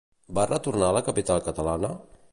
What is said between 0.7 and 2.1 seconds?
a la capital catalana?